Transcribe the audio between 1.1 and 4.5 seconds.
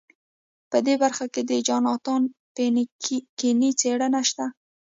کې د جاناتان پینکني څېړنه شته.